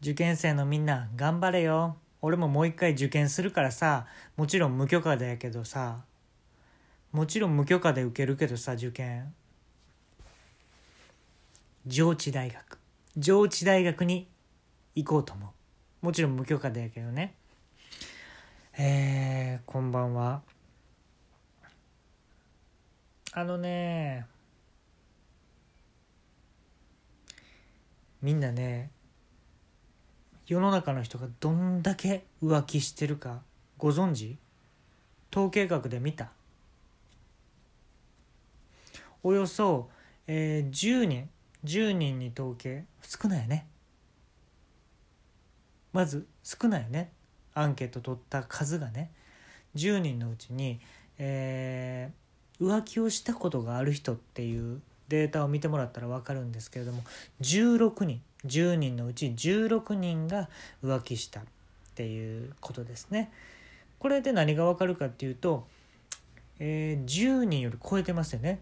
[0.00, 1.96] 受験生のみんな頑張れよ。
[2.22, 4.06] 俺ももう一回受験するからさ。
[4.36, 6.04] もちろん無許可だやけどさ。
[7.12, 9.32] もちろん無許可で受けるけどさ受験。
[11.86, 12.78] 上智大学。
[13.16, 14.28] 上智大学に
[14.94, 15.46] 行こうと思
[16.02, 16.06] う。
[16.06, 17.34] もちろん無許可だやけどね。
[18.78, 20.42] えー、こんばんは。
[23.38, 24.24] あのね
[28.22, 28.90] みんなね
[30.46, 33.40] 世の中の人がどんだけ浮気してるか
[33.78, 34.36] ご存知？
[35.32, 36.30] 統計学で見た。
[39.24, 39.90] およそ、
[40.28, 41.28] えー、10人。
[41.64, 42.84] 10人に統計。
[43.02, 43.66] 少ないよね。
[45.92, 47.10] まず少ないよね。
[47.54, 49.10] アンケート取った数がね。
[49.74, 50.78] 10人のうちに、
[51.18, 57.02] えー、浮気をしたことがある人っていうデータを見てもらったら分かるんですけれども
[57.40, 58.22] 16人。
[58.46, 60.48] 10人のうち16人が
[60.82, 61.42] 浮気したっ
[61.94, 63.30] ていうことですね。
[63.98, 65.66] これで何が分かるかっていうと、
[66.58, 68.60] えー、10人より超えてますよね。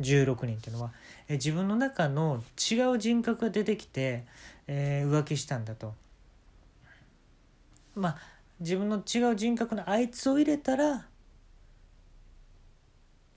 [0.00, 0.92] 16人っていうのは、
[1.28, 4.24] えー、自分の中の違う人格が出てきて、
[4.66, 5.94] えー、浮気したんだと。
[7.94, 8.18] まあ
[8.60, 11.00] 自分の違う人格のあいつを入れたらっ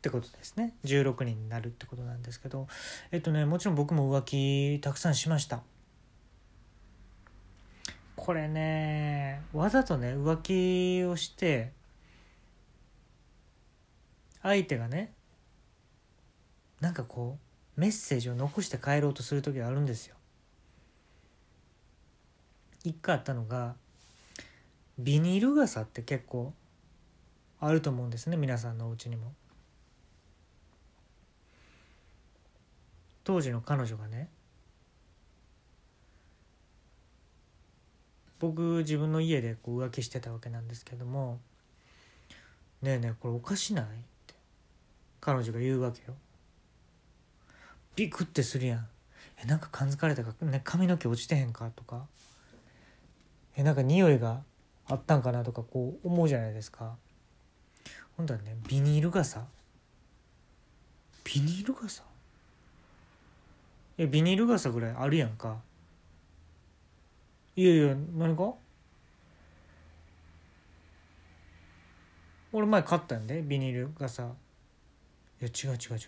[0.00, 0.74] てことですね。
[0.84, 2.68] 16人になるってことなんですけど。
[3.10, 5.62] えっとねもちろん僕も浮気たくさんしました。
[8.28, 11.72] これねわざとね浮気をして
[14.42, 15.14] 相手がね
[16.78, 17.38] なんかこ
[17.74, 20.14] うメッセージを残して帰ろうとする時があるんですよ
[22.84, 23.76] 一回あったのが
[24.98, 26.52] ビニール傘って結構
[27.60, 29.32] あると思うんですね皆さんのお家にも。
[33.24, 34.28] 当時の彼女がね
[38.38, 41.40] 僕自分の家でこう浮気してたわけなんですけども
[42.82, 43.88] 「ねえねえこれおかしない?」っ
[44.26, 44.34] て
[45.20, 46.14] 彼女が言うわけよ。
[47.96, 48.88] ビクってするやん。
[49.42, 52.06] えなんか感づかれたか、ね、髪の毛落ちてへんかとか
[53.56, 54.42] えなんか匂いが
[54.86, 56.96] あったんかなとかこう思うじゃないですか。
[58.16, 59.44] ほんだらねビニール傘
[61.24, 62.02] ビニール傘？
[63.98, 65.60] えビニール傘ぐらいあるやんか
[67.58, 68.54] いやいや何か？
[72.52, 74.22] 俺前買ったんでビニール傘。
[74.22, 74.26] い
[75.40, 75.98] や違う違う違う。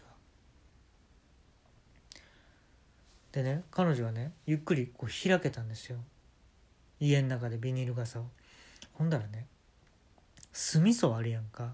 [3.33, 5.99] でね彼女はねゆっくりこう開けたんですよ。
[7.01, 8.27] 家の中でビニール傘を。
[8.93, 9.49] ほんだらね
[10.53, 11.73] 酢味噌あるやんか。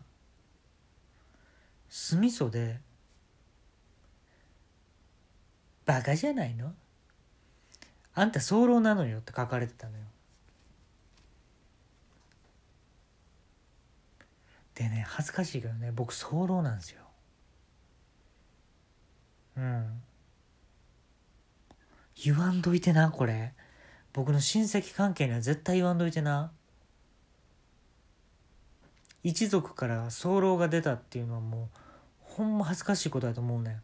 [1.91, 2.81] 酢味噌で
[5.85, 6.73] バカじゃないの？
[8.19, 10.03] あんた早漏なのよって書かれてたのよ。
[14.75, 17.03] でね恥ずかしいけどね僕早漏なんですよ。
[19.59, 20.03] うん。
[22.25, 23.53] 言わんといてなこれ。
[24.15, 26.51] 僕の親戚関係には絶対言わんといてな。
[29.23, 31.79] 一族から早漏が出たっていうのはもう
[32.23, 33.75] ほんま恥ずかしいことだと思うねん。
[33.75, 33.83] だか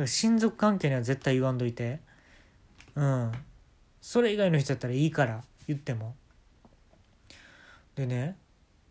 [0.00, 2.00] ら親族関係には絶対言わんといて。
[2.96, 3.32] うん。
[4.00, 6.14] それ以外の人だったらいいから言っても。
[7.94, 8.36] でね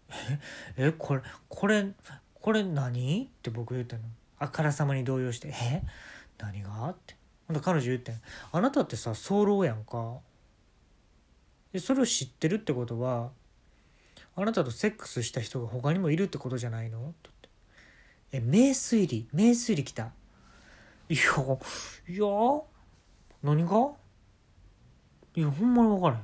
[0.78, 1.92] えこれこれ
[2.36, 3.26] これ何？
[3.26, 4.04] って僕言ったの。
[4.40, 5.84] あからさまに動揺して「え？
[6.38, 7.16] 何が?」って。
[7.48, 8.22] ほんと彼女言ってん
[8.52, 10.20] 「あなたってさ早漏やんか」
[11.74, 13.32] でそれを知ってるってことは
[14.36, 17.50] あなたとセックスした人が他にもいるってことじゃないの?」って言って
[18.38, 20.12] 「え名推理名推理来た」
[21.10, 21.22] いや、
[22.08, 22.26] いや、
[23.44, 23.92] 何が？
[25.36, 26.22] いや、ほんまに分からへん。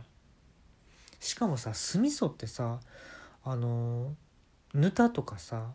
[1.19, 2.79] しかもさ、酢味噌ってさ、
[3.43, 4.15] あの、
[4.73, 5.71] ぬたとかさ、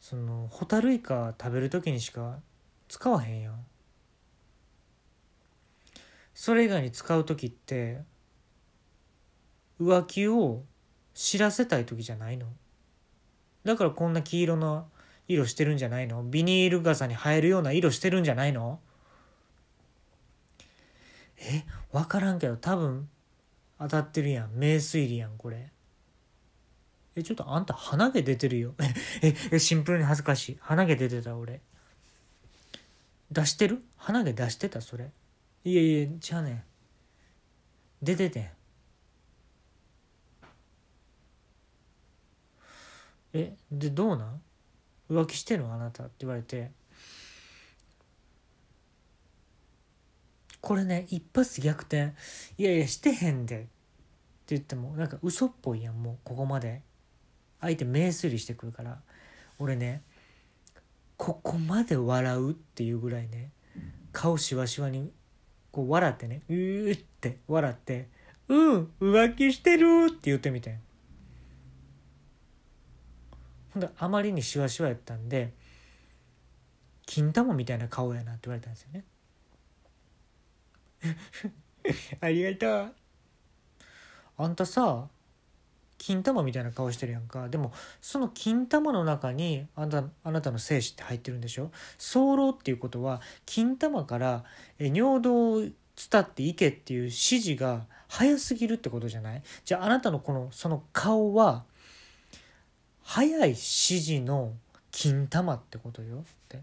[0.00, 2.38] その、ホタルイカ食べる時にしか
[2.88, 3.66] 使わへんやん。
[6.32, 8.00] それ以外に使う時って、
[9.80, 10.62] 浮気を
[11.12, 12.46] 知らせたい時じゃないの？
[13.64, 14.88] だからこんな黄色の
[15.26, 16.24] 色してるんじゃないの？
[16.24, 18.80] ビニール傘に入るような色してるんじゃないの？
[21.40, 23.08] え分からんけど多分
[23.78, 24.50] 当たってるやん。
[24.54, 25.70] 名推理やんこれ。
[27.14, 28.74] えちょっとあんた鼻毛出てるよ。
[29.22, 30.58] ええシンプルに恥ずかしい。
[30.60, 31.60] 鼻毛出てた俺。
[33.30, 33.82] 出してる？
[33.96, 35.10] 鼻毛出してたそれ。
[35.64, 36.64] いやいやちゃうね
[38.02, 38.50] 出ててん。
[43.34, 44.42] えでどうなん？
[45.10, 45.74] 浮気してるの？
[45.74, 46.72] あなたって言われて。
[50.60, 52.12] これね一発逆転。
[52.56, 53.60] いやいやしてへんで。
[53.60, 53.62] っ
[54.48, 56.82] て言ってもなんか嘘っぽいやんもうここまで。
[57.60, 58.98] 相手目すりしてくるから。
[59.58, 60.02] 俺ね
[61.16, 63.50] ここまで笑うっていうぐらいね
[64.12, 65.10] 顔しわしわに
[65.72, 68.08] こう笑ってねうーって笑って
[68.48, 70.78] 「うん浮気してる!」って言ってみて
[73.74, 75.52] ほんであまりにしわしわやったんで
[77.04, 79.04] 金玉みたいな顔やなって言われたんですよね。
[82.20, 82.94] ありがとう。
[84.38, 85.08] あんたさ
[85.96, 87.48] 金玉みたいな顔してるやんか。
[87.48, 91.72] でもその金玉の中にあなたあなたの精子って入ってるんでしょ？
[91.98, 94.44] 早漏っていうことは金玉から
[94.78, 95.72] 尿道を伝
[96.20, 99.42] っていけっていう指示が早すぎるってことじゃない？
[99.64, 101.64] じゃああなたのこのその顔は
[103.02, 104.54] 早い指示の
[104.92, 106.18] 金玉ってことよ。
[106.18, 106.62] って。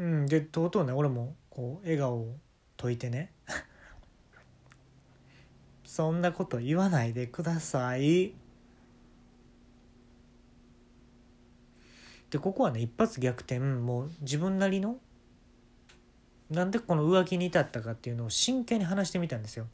[0.00, 0.92] うんでとうとうね。
[0.92, 2.38] 俺もこう笑顔を
[2.78, 3.32] 解いてね。
[5.84, 8.32] そんなこと言わないでください。
[12.30, 13.58] でここはね一発逆転。
[13.58, 14.98] もう自分なりの
[16.48, 19.68] なんでこの浮気に至ったかっていうのを真剣に話してみたんですよ。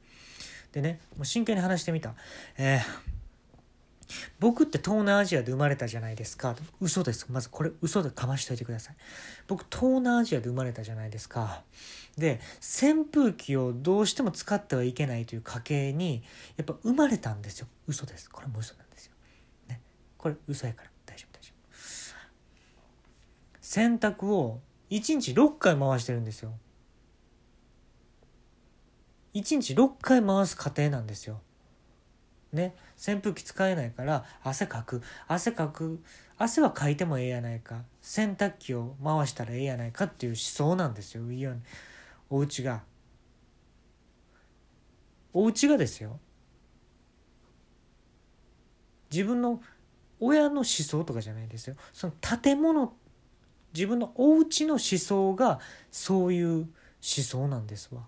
[0.72, 2.16] でねもう真剣に話してみた。
[2.58, 3.15] えー
[4.38, 6.54] 僕って東南アジアで生まれたじゃないですか。
[6.80, 7.26] 嘘です。
[7.30, 8.96] まずこれ嘘でかましといてください。
[9.46, 11.62] 僕東南アジアで生まれたじゃないですか。
[12.18, 16.22] で扇風機をどうしても使ってはいけないという家系に
[16.56, 17.66] やっぱ生まれたんですよ。
[17.86, 18.28] 嘘です。
[18.30, 19.12] これも嘘なんですよ、
[19.68, 19.80] ね、
[20.18, 20.90] これ嘘やから。
[21.06, 21.66] 大丈夫大丈夫。
[23.60, 24.60] 洗濯を
[24.90, 26.52] 1日6回回してるんですよ。
[29.34, 31.40] 1日6回回す過程なんですよ。
[32.56, 32.74] ね。
[32.96, 35.02] 扇風機使えないから汗かく。
[35.28, 36.02] 汗かく。
[36.38, 37.84] 汗はかいてもええやないか。
[38.02, 41.54] 洗濯機を回したらええやないかっていう思想なんですよいや
[42.28, 42.82] お家が。
[45.32, 46.18] お家がですよ。
[49.12, 49.60] 自分の
[50.18, 51.76] 親の思想とかじゃないですよ。
[51.92, 52.12] その
[52.42, 52.94] 建物
[53.74, 55.60] 自分のお家の思想が
[55.90, 56.68] そういう思
[57.02, 58.02] 想なんですわ。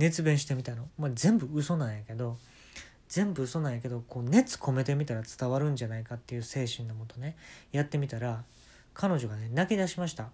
[0.00, 2.38] 熱弁してみたの、まあ、全部嘘なんやけど
[3.08, 7.36] 全部嘘なんやけどこう熱込めてみたら伝わるんじゃないかっていう精神のもとね
[7.70, 8.44] やってみたら
[8.94, 10.30] 彼女がね泣き出しました。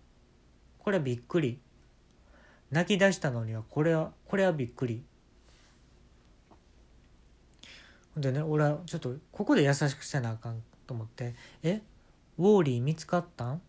[0.78, 1.58] これはびっくり。
[2.70, 5.02] 泣き出したのにはこれはこれはびっくり。
[8.16, 11.82] でね俺はちょっとここで優しくせなあかんと思って「え？
[12.38, 13.62] ウォーリー見つかったん？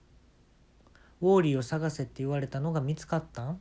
[1.21, 3.59] ウォーリーを探せって言われたのが見つかったん？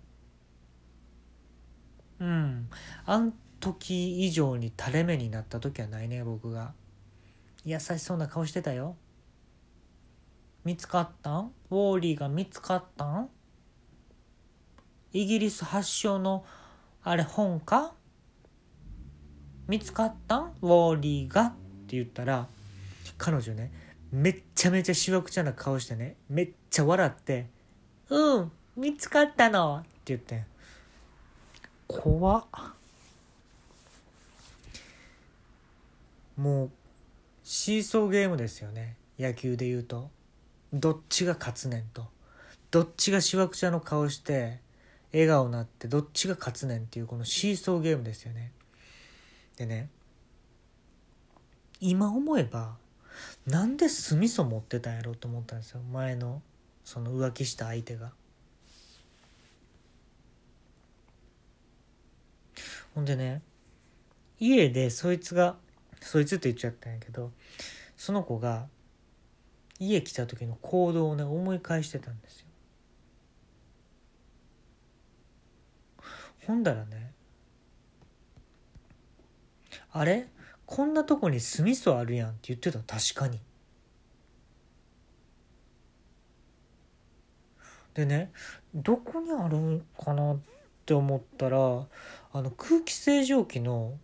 [2.20, 2.68] うん。
[3.04, 6.72] あん時以上に垂れ目になった時はないね僕が。
[7.64, 8.96] 優しそうな顔してたよ。
[10.64, 11.52] 見つかったん？
[11.70, 13.28] ウォーリーが見つかったん？
[15.12, 16.44] イギリス発祥の
[17.02, 17.92] あれ本か？
[19.68, 20.52] 見つかったん？
[20.62, 21.42] ウォーリーが？
[21.42, 21.50] っ
[21.88, 22.48] て言ったら
[23.16, 23.70] 彼女ね
[24.12, 27.46] めっちゃめちゃしわくちゃな顔してねめっちゃ笑って
[28.10, 30.44] 「うん見つかったの」って言って
[31.88, 32.44] 怖っ。
[36.36, 36.70] もう
[37.44, 38.96] シーソーゲームですよね。
[39.18, 40.10] 野球で言うと。
[40.72, 42.06] どっちが勝つねんと。
[42.70, 44.58] どっちがしわくちゃの顔して
[45.12, 48.52] 笑顔になってどっちが勝つねんっていうこのシーソーゲームですよね。
[49.56, 49.88] でね
[51.80, 52.76] 今思えば
[53.46, 55.80] なんで酢味噌持ってたんやろうと思ったんですよ。
[55.92, 56.42] 前の
[56.84, 58.12] その浮気した相手が。
[62.96, 63.42] ほんでね
[64.40, 65.56] 家でそいつが
[66.00, 67.30] そいつって言っちゃったんやけど
[67.94, 68.68] その子が
[69.78, 72.46] 家来た時の行動をね思い返してたんですよ。
[76.46, 77.12] ほんだらね
[79.92, 80.28] あれ？
[80.64, 83.40] こんなとこに酢味噌あるやんって言ってた確かに。
[87.92, 88.32] でね
[88.74, 90.38] どこにあるんかなっ
[90.86, 91.86] て思ったら
[92.36, 93.96] あの空気清浄機の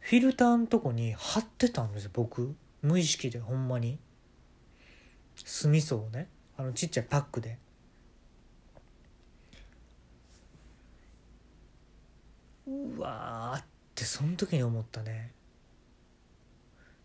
[0.00, 2.56] フィルターのとこに貼ってたんです僕。
[2.82, 4.00] 無意識でほんまに。
[5.36, 6.26] 酢味噌をね。
[6.56, 7.60] あのちっちゃいパックで。
[12.66, 15.30] うわーってその時に思ったね。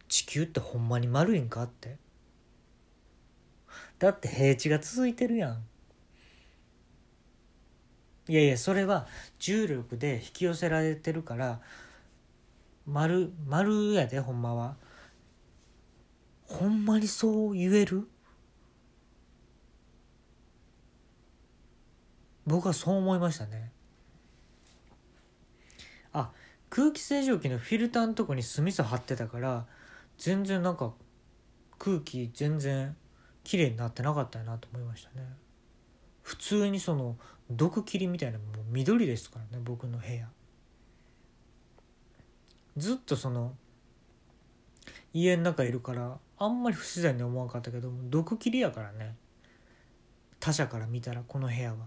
[0.07, 1.97] 地球ってほんまに丸いんかって。
[3.99, 5.63] だって平地が続いてるやん。
[8.29, 9.07] いやいやそれは
[9.39, 11.59] 重力で引き寄せられてるから
[12.85, 14.75] 丸丸やでほんまは。
[16.45, 18.07] ほんまにそう言える？
[22.45, 23.71] 僕はそう思いましたね。
[26.13, 26.31] あ
[26.69, 29.65] 空気清浄機のフィルターのとこにスミス貼ってたから
[30.17, 30.93] 全然なんか
[31.77, 32.95] 空気全然
[33.43, 35.25] 綺麗になってなかったなと思いましたね。
[36.21, 37.15] 普通にその
[37.49, 40.27] 毒切りみたいなもう緑ですからね僕の部屋
[42.77, 43.53] ずっとその
[45.13, 49.15] 家の中いるからあんまり不自然に思わなかったけど毒切りやからね
[50.39, 51.77] 他者から見たらこの部屋は。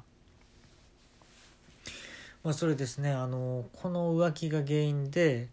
[2.45, 5.49] まあそれですねあのこの浮気が原因で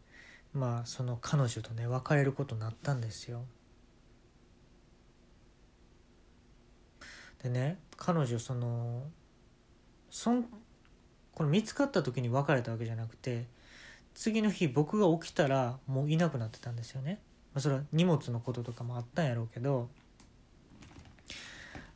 [0.53, 3.45] まあその彼女とね別れることになったんですよ。
[7.43, 9.03] でね彼女その
[10.11, 10.45] そん
[11.33, 13.45] この見つかった時に別れたわけじゃなくて
[14.13, 17.19] 次の日僕が起きたらもういなくなってたんですよね。
[17.53, 19.89] まあ、それは荷物のこととかもあったんやろうけど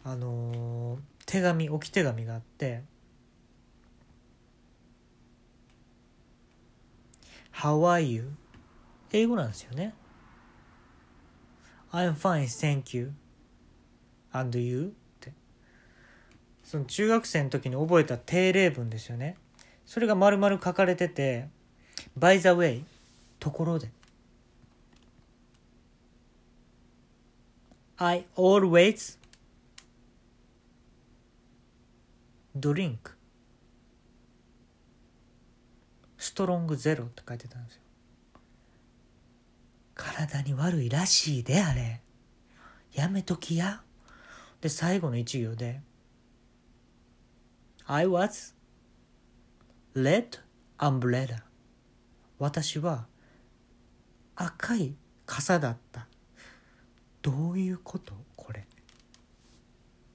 [0.04, 2.84] あのー、手紙置き手紙があって
[7.54, 8.32] 「How are you?」
[9.12, 9.94] 英語なんですよね。
[11.92, 13.14] I'm fine, thank you.
[14.32, 14.96] And you?
[16.74, 19.36] その中学生の時に覚えた定例文ですよね。
[19.86, 21.48] それが丸々書かれてて、
[22.18, 22.82] by the way
[23.40, 23.92] ところで。
[27.98, 29.20] I always
[32.58, 33.12] drink
[36.18, 37.82] ストロングゼロって書いてたんですよ。
[39.94, 42.02] 体に悪いらしいであれ。
[42.94, 43.84] やめときや。
[44.60, 45.80] で最後の一行で
[47.86, 48.54] I was
[49.94, 50.40] red
[50.78, 51.44] umbrella.
[52.40, 53.08] 私は
[54.36, 56.08] 赤い傘だった。
[57.22, 58.14] どういうこと？
[58.36, 58.66] これ。